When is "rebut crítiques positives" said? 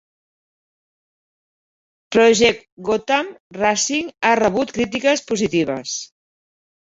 4.41-5.95